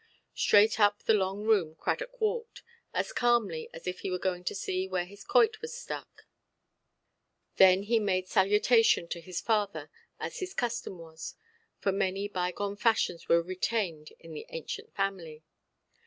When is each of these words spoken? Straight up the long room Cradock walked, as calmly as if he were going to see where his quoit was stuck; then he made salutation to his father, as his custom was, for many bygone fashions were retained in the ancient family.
Straight 0.33 0.79
up 0.79 1.03
the 1.03 1.13
long 1.13 1.43
room 1.43 1.75
Cradock 1.75 2.19
walked, 2.19 2.63
as 2.91 3.13
calmly 3.13 3.69
as 3.71 3.85
if 3.85 3.99
he 3.99 4.09
were 4.09 4.17
going 4.17 4.43
to 4.45 4.55
see 4.55 4.87
where 4.87 5.05
his 5.05 5.23
quoit 5.23 5.61
was 5.61 5.77
stuck; 5.77 6.25
then 7.57 7.83
he 7.83 7.99
made 7.99 8.27
salutation 8.27 9.07
to 9.09 9.21
his 9.21 9.41
father, 9.41 9.91
as 10.19 10.39
his 10.39 10.55
custom 10.55 10.97
was, 10.97 11.35
for 11.77 11.91
many 11.91 12.27
bygone 12.27 12.77
fashions 12.77 13.29
were 13.29 13.43
retained 13.43 14.09
in 14.19 14.33
the 14.33 14.47
ancient 14.49 14.91
family. 14.95 15.43